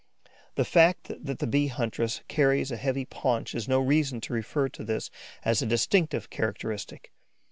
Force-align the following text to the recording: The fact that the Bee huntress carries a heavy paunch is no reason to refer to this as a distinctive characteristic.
The 0.55 0.65
fact 0.65 1.11
that 1.23 1.37
the 1.37 1.45
Bee 1.45 1.67
huntress 1.67 2.23
carries 2.27 2.71
a 2.71 2.75
heavy 2.75 3.05
paunch 3.05 3.53
is 3.53 3.67
no 3.67 3.79
reason 3.79 4.19
to 4.21 4.33
refer 4.33 4.67
to 4.67 4.83
this 4.83 5.11
as 5.45 5.61
a 5.61 5.67
distinctive 5.67 6.31
characteristic. 6.31 7.11